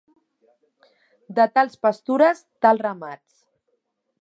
[1.39, 3.45] De tals pastures, tals ramats.